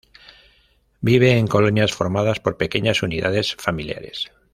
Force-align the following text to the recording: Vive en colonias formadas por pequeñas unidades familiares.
Vive 1.01 1.37
en 1.37 1.45
colonias 1.45 1.93
formadas 1.93 2.39
por 2.39 2.57
pequeñas 2.57 3.03
unidades 3.03 3.53
familiares. 3.59 4.31